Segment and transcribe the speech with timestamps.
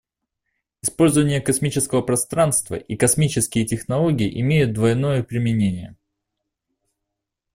[0.81, 5.95] Использование космического пространства и космические технологии имеют двойное применение.